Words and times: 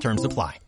Terms 0.00 0.24
apply. 0.24 0.60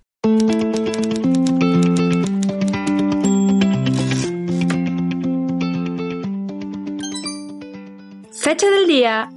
Fecha 8.32 8.70
del 8.70 8.86
día, 8.86 9.28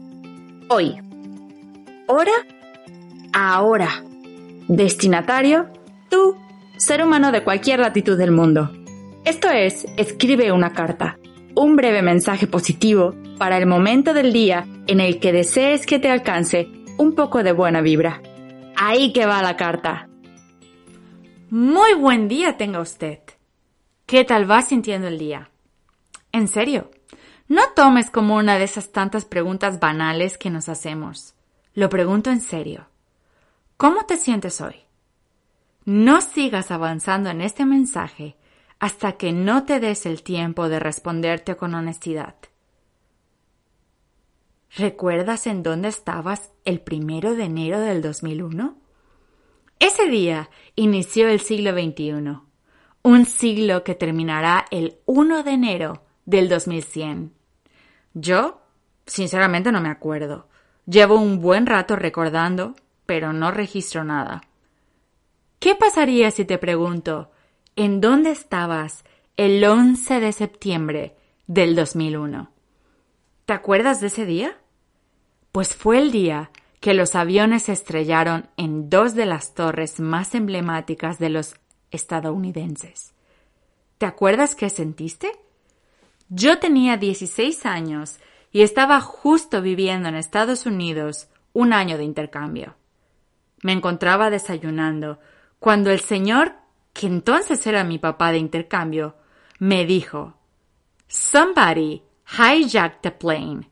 hoy. 0.70 0.96
Hora, 2.08 2.32
ahora. 3.34 3.90
Destinatario, 4.68 5.68
tú, 6.10 6.38
ser 6.78 7.04
humano 7.04 7.32
de 7.32 7.44
cualquier 7.44 7.80
latitud 7.80 8.18
del 8.18 8.32
mundo. 8.32 8.72
Esto 9.26 9.50
es, 9.50 9.86
escribe 9.98 10.52
una 10.52 10.72
carta, 10.72 11.18
un 11.56 11.76
breve 11.76 12.02
mensaje 12.02 12.48
positivo 12.48 13.14
para 13.38 13.58
el 13.58 13.66
momento 13.66 14.14
del 14.14 14.32
día 14.32 14.66
en 14.88 15.00
el 15.02 15.20
que 15.20 15.34
desees 15.34 15.86
que 15.86 16.00
te 16.00 16.10
alcance 16.10 16.70
un 16.98 17.14
poco 17.16 17.44
de 17.44 17.52
buena 17.52 17.82
vibra. 17.82 18.22
Ahí 18.76 19.14
que 19.14 19.26
va 19.26 19.42
la 19.42 19.58
carta. 19.58 20.10
Muy 21.50 21.94
buen 21.94 22.28
día 22.28 22.58
tenga 22.58 22.80
usted. 22.80 23.20
¿Qué 24.06 24.24
tal 24.24 24.50
va 24.50 24.62
sintiendo 24.62 25.08
el 25.08 25.18
día? 25.18 25.52
En 26.32 26.48
serio, 26.48 26.92
no 27.48 27.62
tomes 27.76 28.10
como 28.10 28.38
una 28.38 28.58
de 28.58 28.64
esas 28.64 28.92
tantas 28.92 29.26
preguntas 29.26 29.80
banales 29.80 30.38
que 30.38 30.50
nos 30.50 30.70
hacemos. 30.70 31.36
Lo 31.74 31.90
pregunto 31.90 32.30
en 32.30 32.42
serio. 32.42 32.88
¿Cómo 33.78 34.06
te 34.06 34.18
sientes 34.18 34.62
hoy? 34.62 34.76
No 35.86 36.22
sigas 36.22 36.72
avanzando 36.72 37.30
en 37.30 37.42
este 37.42 37.66
mensaje 37.66 38.38
hasta 38.80 39.14
que 39.14 39.32
no 39.32 39.66
te 39.66 39.80
des 39.80 40.06
el 40.06 40.24
tiempo 40.24 40.70
de 40.70 40.80
responderte 40.80 41.56
con 41.56 41.74
honestidad. 41.74 42.36
¿Recuerdas 44.76 45.48
en 45.48 45.64
dónde 45.64 45.90
estabas 45.90 46.52
el 46.64 46.80
primero 46.80 47.36
de 47.36 47.44
enero 47.44 47.80
del 47.80 48.02
2001? 48.02 48.78
Ese 49.80 50.08
día 50.08 50.50
inició 50.76 51.28
el 51.28 51.42
siglo 51.42 51.72
XXI, 51.72 52.40
un 53.04 53.26
siglo 53.26 53.84
que 53.84 53.96
terminará 53.96 54.66
el 54.72 55.00
1 55.06 55.44
de 55.44 55.52
enero 55.52 56.04
del 56.26 56.48
2100. 56.48 57.34
Yo, 58.14 58.62
sinceramente, 59.06 59.72
no 59.72 59.82
me 59.82 59.90
acuerdo. 59.90 60.48
Llevo 60.86 61.16
un 61.16 61.42
buen 61.42 61.66
rato 61.66 61.96
recordando 61.96 62.76
pero 63.12 63.34
no 63.34 63.52
registro 63.52 64.06
nada. 64.06 64.42
¿Qué 65.60 65.76
pasaría 65.76 66.32
si 66.32 66.46
te 66.46 66.58
pregunto, 66.58 67.30
¿en 67.76 68.00
dónde 68.00 68.32
estabas 68.32 69.04
el 69.36 69.62
11 69.62 70.22
de 70.22 70.32
septiembre 70.32 71.18
del 71.46 71.76
2001? 71.76 72.50
¿Te 73.44 73.52
acuerdas 73.52 74.00
de 74.00 74.08
ese 74.08 74.26
día? 74.26 74.61
Pues 75.52 75.76
fue 75.76 76.00
el 76.00 76.12
día 76.12 76.52
que 76.80 76.94
los 76.94 77.16
aviones 77.16 77.64
se 77.64 77.74
estrellaron 77.74 78.50
en 78.58 78.90
dos 78.90 79.16
de 79.16 79.26
las 79.26 79.54
torres 79.54 80.00
más 80.00 80.34
emblemáticas 80.34 81.20
de 81.20 81.30
los 81.30 81.56
estadounidenses. 81.92 83.14
¿Te 83.98 84.06
acuerdas 84.06 84.56
qué 84.56 84.70
sentiste? 84.70 85.32
Yo 86.30 86.60
tenía 86.60 86.98
16 86.98 87.66
años 87.66 88.20
y 88.52 88.62
estaba 88.62 89.02
justo 89.02 89.62
viviendo 89.62 90.10
en 90.10 90.16
Estados 90.16 90.66
Unidos 90.66 91.28
un 91.54 91.74
año 91.74 91.98
de 91.98 92.06
intercambio. 92.06 92.76
Me 93.62 93.74
encontraba 93.74 94.30
desayunando 94.30 95.20
cuando 95.60 95.92
el 95.92 96.00
señor, 96.00 96.54
que 96.94 97.08
entonces 97.08 97.68
era 97.68 97.84
mi 97.84 98.00
papá 98.00 98.32
de 98.32 98.40
intercambio, 98.40 99.16
me 99.60 99.86
dijo 99.86 100.34
Somebody 101.08 102.02
hijacked 102.26 103.02
the 103.02 103.12
plane. 103.12 103.71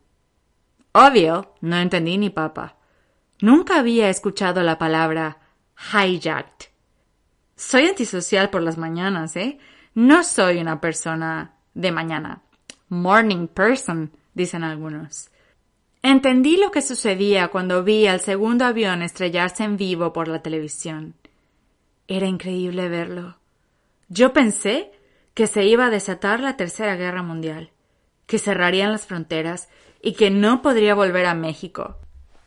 Obvio, 0.92 1.54
no 1.60 1.76
entendí 1.76 2.18
ni 2.18 2.30
papa. 2.30 2.76
Nunca 3.40 3.78
había 3.78 4.10
escuchado 4.10 4.62
la 4.62 4.78
palabra 4.78 5.38
hijacked. 5.92 6.68
Soy 7.56 7.86
antisocial 7.86 8.50
por 8.50 8.62
las 8.62 8.78
mañanas, 8.78 9.36
¿eh? 9.36 9.58
No 9.94 10.24
soy 10.24 10.58
una 10.58 10.80
persona 10.80 11.54
de 11.74 11.92
mañana. 11.92 12.42
Morning 12.88 13.46
person, 13.46 14.10
dicen 14.34 14.64
algunos. 14.64 15.30
Entendí 16.02 16.56
lo 16.56 16.70
que 16.70 16.82
sucedía 16.82 17.48
cuando 17.48 17.84
vi 17.84 18.06
al 18.06 18.20
segundo 18.20 18.64
avión 18.64 19.02
estrellarse 19.02 19.64
en 19.64 19.76
vivo 19.76 20.12
por 20.12 20.28
la 20.28 20.42
televisión. 20.42 21.14
Era 22.08 22.26
increíble 22.26 22.88
verlo. 22.88 23.36
Yo 24.08 24.32
pensé 24.32 24.90
que 25.34 25.46
se 25.46 25.64
iba 25.64 25.86
a 25.86 25.90
desatar 25.90 26.40
la 26.40 26.56
Tercera 26.56 26.96
Guerra 26.96 27.22
Mundial, 27.22 27.70
que 28.26 28.38
cerrarían 28.38 28.92
las 28.92 29.06
fronteras 29.06 29.68
y 30.02 30.12
que 30.12 30.30
no 30.30 30.62
podría 30.62 30.94
volver 30.94 31.26
a 31.26 31.34
México. 31.34 31.96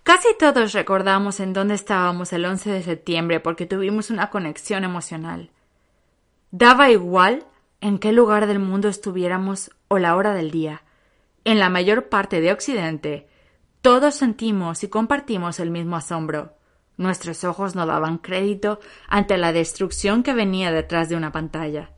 Casi 0.03 0.29
todos 0.37 0.73
recordamos 0.73 1.39
en 1.39 1.53
dónde 1.53 1.75
estábamos 1.75 2.33
el 2.33 2.45
11 2.45 2.71
de 2.71 2.83
septiembre 2.83 3.39
porque 3.39 3.65
tuvimos 3.65 4.09
una 4.09 4.29
conexión 4.29 4.83
emocional. 4.83 5.51
Daba 6.51 6.91
igual 6.91 7.45
en 7.79 7.99
qué 7.99 8.11
lugar 8.11 8.47
del 8.47 8.59
mundo 8.59 8.89
estuviéramos 8.89 9.71
o 9.87 9.97
la 9.99 10.15
hora 10.15 10.33
del 10.33 10.51
día. 10.51 10.83
En 11.45 11.59
la 11.59 11.69
mayor 11.69 12.09
parte 12.09 12.41
de 12.41 12.51
Occidente, 12.51 13.27
todos 13.81 14.15
sentimos 14.15 14.83
y 14.83 14.87
compartimos 14.87 15.59
el 15.59 15.71
mismo 15.71 15.95
asombro. 15.95 16.53
Nuestros 16.97 17.43
ojos 17.43 17.75
no 17.75 17.85
daban 17.85 18.17
crédito 18.17 18.79
ante 19.07 19.37
la 19.37 19.51
destrucción 19.51 20.23
que 20.23 20.33
venía 20.33 20.71
detrás 20.71 21.09
de 21.09 21.15
una 21.15 21.31
pantalla. 21.31 21.91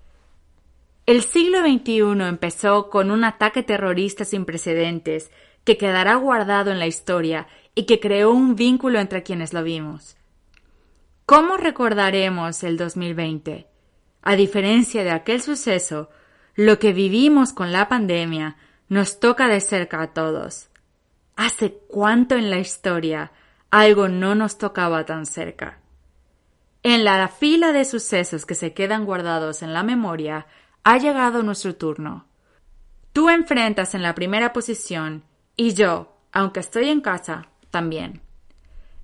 El 1.06 1.22
siglo 1.22 1.60
XXI 1.60 2.24
empezó 2.28 2.90
con 2.90 3.12
un 3.12 3.24
ataque 3.24 3.62
terrorista 3.62 4.26
sin 4.26 4.44
precedentes 4.44 5.30
que 5.64 5.78
quedará 5.78 6.16
guardado 6.16 6.72
en 6.72 6.80
la 6.80 6.88
historia 6.88 7.48
y 7.76 7.86
que 7.86 8.00
creó 8.00 8.32
un 8.32 8.56
vínculo 8.56 9.00
entre 9.00 9.22
quienes 9.22 9.54
lo 9.54 9.62
vimos. 9.64 10.18
¿Cómo 11.28 11.58
recordaremos 11.58 12.64
el 12.64 12.78
2020? 12.78 13.68
A 14.24 14.36
diferencia 14.36 15.04
de 15.04 15.12
aquel 15.12 15.42
suceso, 15.42 16.10
lo 16.56 16.80
que 16.80 16.94
vivimos 16.94 17.54
con 17.54 17.72
la 17.72 17.88
pandemia 17.88 18.58
nos 18.90 19.20
toca 19.20 19.48
de 19.48 19.62
cerca 19.62 20.02
a 20.02 20.14
todos. 20.14 20.70
¿Hace 21.36 21.74
cuánto 21.88 22.36
en 22.36 22.50
la 22.50 22.58
historia 22.58 23.32
algo 23.70 24.08
no 24.08 24.34
nos 24.34 24.58
tocaba 24.58 25.06
tan 25.06 25.28
cerca? 25.28 25.80
En 26.82 27.04
la 27.04 27.28
fila 27.28 27.72
de 27.72 27.86
sucesos 27.86 28.46
que 28.46 28.56
se 28.56 28.74
quedan 28.74 29.06
guardados 29.06 29.64
en 29.64 29.74
la 29.74 29.84
memoria, 29.84 30.46
ha 30.86 31.00
llegado 31.00 31.42
nuestro 31.42 31.76
turno. 31.76 32.28
Tú 33.12 33.30
enfrentas 33.30 33.96
en 33.96 34.04
la 34.04 34.14
primera 34.14 34.54
posición 34.54 35.24
y 35.58 35.74
yo, 35.74 36.16
aunque 36.32 36.60
estoy 36.60 36.90
en 36.90 37.02
casa, 37.02 37.48
también. 37.72 38.22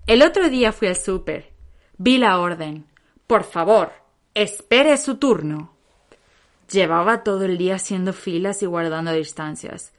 El 0.05 0.21
otro 0.21 0.47
día 0.47 0.73
fui 0.73 0.89
al 0.89 0.95
súper. 0.95 1.53
Vi 1.97 2.19
la 2.19 2.37
orden. 2.37 2.85
Por 3.25 3.43
favor, 3.43 3.91
espere 4.35 4.95
su 4.97 5.15
turno. 5.15 5.73
Llevaba 6.69 7.23
todo 7.23 7.45
el 7.45 7.57
día 7.57 7.75
haciendo 7.75 8.13
filas 8.13 8.61
y 8.61 8.67
guardando 8.67 9.11
distancias. 9.11 9.91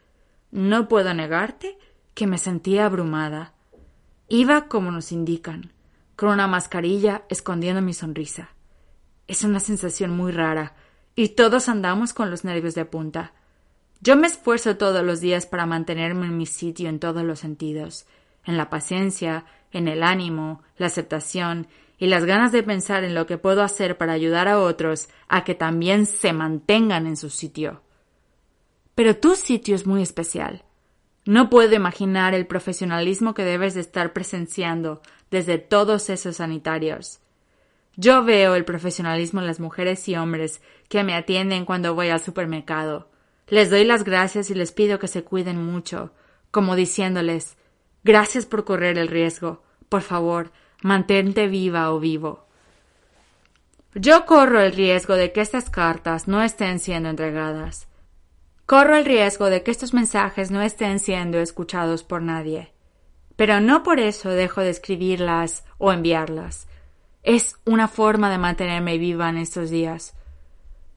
No 0.53 0.87
puedo 0.87 1.13
negarte 1.13 1.77
que 2.15 2.29
me 2.29 2.39
sentía 2.39 2.87
abrumada. 2.87 3.55
Iba 4.29 4.69
como 4.69 4.93
nos 4.93 5.11
indican, 5.11 5.73
con 6.15 6.29
una 6.29 6.47
mascarilla 6.47 7.25
escondiendo 7.29 7.83
mi 7.83 7.93
sonrisa. 7.93 8.51
Es 9.27 9.43
una 9.43 9.59
sensación 9.59 10.17
muy 10.17 10.31
rara, 10.31 10.77
y 11.15 11.31
todos 11.31 11.69
andamos 11.69 12.13
con 12.13 12.31
los 12.31 12.45
nervios 12.45 12.75
de 12.75 12.85
punta. 12.85 13.33
Yo 14.01 14.17
me 14.17 14.27
esfuerzo 14.27 14.77
todos 14.77 15.05
los 15.05 15.21
días 15.21 15.47
para 15.47 15.67
mantenerme 15.67 16.27
en 16.27 16.37
mi 16.37 16.47
sitio 16.47 16.89
en 16.89 16.99
todos 16.99 17.23
los 17.23 17.41
sentidos, 17.41 18.07
en 18.45 18.57
la 18.57 18.69
paciencia, 18.71 19.45
en 19.71 19.89
el 19.89 20.03
ánimo, 20.03 20.63
la 20.77 20.87
aceptación 20.87 21.69
y 21.99 22.07
las 22.07 22.25
ganas 22.25 22.51
de 22.51 22.65
pensar 22.65 23.05
en 23.05 23.15
lo 23.15 23.27
que 23.27 23.39
puedo 23.39 23.63
hacer 23.63 23.97
para 23.97 24.13
ayudar 24.13 24.49
a 24.49 24.59
otros 24.59 25.09
a 25.29 25.45
que 25.45 25.55
también 25.55 26.07
se 26.07 26.33
mantengan 26.33 27.07
en 27.07 27.17
su 27.17 27.31
sitio. 27.31 27.83
Pero 28.97 29.17
tu 29.17 29.37
sitio 29.37 29.77
es 29.77 29.87
muy 29.87 30.03
especial. 30.03 30.65
No 31.25 31.49
puedo 31.49 31.75
imaginar 31.75 32.35
el 32.35 32.49
profesionalismo 32.49 33.35
que 33.35 33.45
debes 33.45 33.75
de 33.75 33.81
estar 33.83 34.13
presenciando 34.13 35.01
desde 35.31 35.59
todos 35.59 36.11
esos 36.11 36.37
sanitarios. 36.37 37.21
Yo 37.97 38.25
veo 38.25 38.55
el 38.55 38.65
profesionalismo 38.65 39.41
en 39.41 39.47
las 39.47 39.61
mujeres 39.61 40.09
y 40.09 40.17
hombres 40.17 40.63
que 40.89 41.05
me 41.05 41.15
atienden 41.15 41.65
cuando 41.65 41.95
voy 41.95 42.09
al 42.09 42.21
supermercado. 42.21 43.11
Les 43.49 43.71
doy 43.71 43.85
las 43.85 44.05
gracias 44.05 44.51
y 44.51 44.55
les 44.55 44.73
pido 44.73 44.99
que 44.99 45.09
se 45.09 45.25
cuiden 45.25 45.63
mucho, 45.63 46.13
como 46.51 46.77
diciéndoles 46.77 47.57
Gracias 48.05 48.47
por 48.47 48.65
correr 48.65 48.99
el 48.99 49.09
riesgo. 49.09 49.63
Por 49.89 50.03
favor, 50.03 50.51
mantente 50.83 51.47
viva 51.47 51.93
o 51.93 52.01
vivo. 52.01 52.47
Yo 53.95 54.25
corro 54.27 54.61
el 54.61 54.73
riesgo 54.73 55.15
de 55.15 55.33
que 55.33 55.41
estas 55.41 55.71
cartas 55.71 56.27
no 56.27 56.43
estén 56.43 56.81
siendo 56.81 57.11
entregadas. 57.11 57.87
Corro 58.67 58.97
el 58.97 59.05
riesgo 59.05 59.51
de 59.51 59.63
que 59.63 59.71
estos 59.71 59.93
mensajes 59.93 60.51
no 60.51 60.63
estén 60.63 60.99
siendo 60.99 61.39
escuchados 61.39 62.03
por 62.03 62.23
nadie. 62.23 62.73
Pero 63.37 63.61
no 63.61 63.83
por 63.83 64.01
eso 64.01 64.31
dejo 64.31 64.63
de 64.63 64.71
escribirlas 64.71 65.65
o 65.79 65.93
enviarlas. 65.93 66.67
Es 67.23 67.57
una 67.65 67.87
forma 67.87 68.31
de 68.31 68.39
mantenerme 68.39 68.99
viva 68.99 69.29
en 69.29 69.37
estos 69.37 69.71
días. 69.71 70.17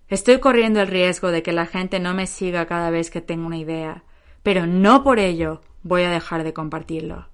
Estoy 0.07 0.39
corriendo 0.39 0.81
el 0.81 0.87
riesgo 0.87 1.29
de 1.29 1.43
que 1.43 1.51
la 1.51 1.67
gente 1.67 1.99
no 1.99 2.15
me 2.15 2.25
siga 2.25 2.65
cada 2.65 2.89
vez 2.89 3.11
que 3.11 3.21
tengo 3.21 3.45
una 3.45 3.57
idea, 3.57 4.03
pero 4.41 4.65
no 4.65 5.03
por 5.03 5.19
ello 5.19 5.61
voy 5.83 6.01
a 6.01 6.09
dejar 6.09 6.43
de 6.43 6.51
compartirlo. 6.53 7.27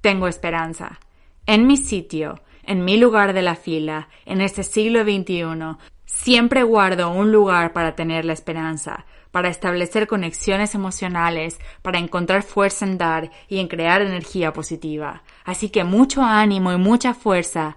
Tengo 0.00 0.28
esperanza. 0.28 1.00
En 1.44 1.66
mi 1.66 1.76
sitio, 1.76 2.40
en 2.62 2.84
mi 2.84 2.98
lugar 2.98 3.32
de 3.32 3.42
la 3.42 3.56
fila, 3.56 4.08
en 4.26 4.40
este 4.40 4.62
siglo 4.62 5.02
XXI, 5.02 5.76
siempre 6.04 6.62
guardo 6.62 7.10
un 7.10 7.32
lugar 7.32 7.72
para 7.72 7.96
tener 7.96 8.24
la 8.24 8.32
esperanza, 8.32 9.06
para 9.32 9.48
establecer 9.48 10.06
conexiones 10.06 10.76
emocionales, 10.76 11.58
para 11.82 11.98
encontrar 11.98 12.44
fuerza 12.44 12.84
en 12.84 12.96
dar 12.96 13.30
y 13.48 13.58
en 13.58 13.66
crear 13.66 14.02
energía 14.02 14.52
positiva. 14.52 15.24
Así 15.44 15.68
que 15.68 15.82
mucho 15.82 16.22
ánimo 16.22 16.72
y 16.72 16.76
mucha 16.76 17.12
fuerza 17.12 17.76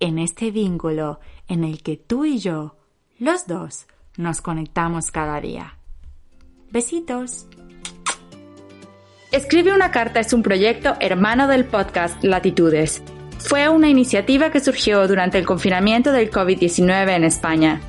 en 0.00 0.18
este 0.18 0.50
vínculo 0.50 1.20
en 1.48 1.64
el 1.64 1.82
que 1.82 1.96
tú 1.96 2.24
y 2.24 2.38
yo 2.38 2.76
los 3.18 3.46
dos 3.46 3.86
nos 4.16 4.40
conectamos 4.40 5.10
cada 5.10 5.40
día. 5.40 5.76
Besitos. 6.70 7.46
Escribe 9.32 9.72
una 9.72 9.90
carta 9.90 10.20
es 10.20 10.32
un 10.32 10.42
proyecto 10.42 10.94
hermano 11.00 11.48
del 11.48 11.64
podcast 11.64 12.22
Latitudes. 12.24 13.02
Fue 13.38 13.68
una 13.68 13.88
iniciativa 13.88 14.50
que 14.50 14.60
surgió 14.60 15.06
durante 15.06 15.38
el 15.38 15.46
confinamiento 15.46 16.12
del 16.12 16.30
COVID-19 16.30 17.14
en 17.14 17.24
España. 17.24 17.80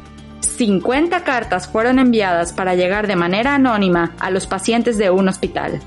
50 0.42 1.24
cartas 1.24 1.68
fueron 1.68 2.00
enviadas 2.00 2.54
para 2.54 2.76
llegar 2.76 3.08
de 3.08 3.16
manera 3.16 3.56
anónima 3.56 4.14
a 4.20 4.30
los 4.30 4.48
pacientes 4.48 4.98
de 4.98 5.10
un 5.10 5.28
hospital. 5.28 5.80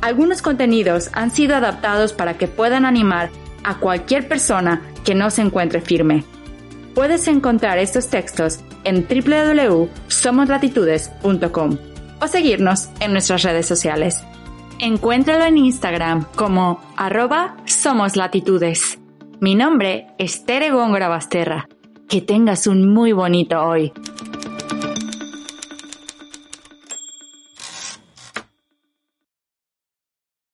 Algunos 0.00 0.42
contenidos 0.42 1.10
han 1.12 1.30
sido 1.30 1.56
adaptados 1.56 2.12
para 2.12 2.34
que 2.34 2.48
puedan 2.48 2.84
animar 2.84 3.30
a 3.64 3.78
cualquier 3.78 4.28
persona 4.28 4.82
que 5.04 5.14
no 5.14 5.30
se 5.30 5.42
encuentre 5.42 5.80
firme. 5.80 6.24
Puedes 6.94 7.28
encontrar 7.28 7.78
estos 7.78 8.08
textos 8.08 8.58
en 8.84 9.06
www.somoslatitudes.com 9.08 11.78
o 12.20 12.28
seguirnos 12.28 12.90
en 13.00 13.12
nuestras 13.12 13.42
redes 13.42 13.66
sociales. 13.66 14.22
Encuéntralo 14.78 15.44
en 15.44 15.58
Instagram 15.58 16.24
como 16.36 16.80
arroba 16.96 17.56
somoslatitudes. 17.66 18.98
Mi 19.40 19.54
nombre 19.54 20.06
es 20.18 20.44
Tere 20.44 20.70
Góngora 20.70 21.08
Basterra. 21.08 21.68
Que 22.08 22.20
tengas 22.20 22.66
un 22.66 22.92
muy 22.92 23.12
bonito 23.12 23.62
hoy. 23.62 23.92